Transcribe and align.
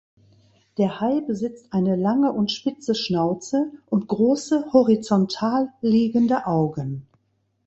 Der 0.79 0.99
Hai 0.99 1.19
besitzt 1.21 1.71
eine 1.73 1.95
lange 1.95 2.31
und 2.33 2.51
spitze 2.51 2.95
Schnauze 2.95 3.71
und 3.85 4.07
große, 4.07 4.69
horizontal 4.73 5.69
liegende 5.81 6.47
Augen. 6.47 7.07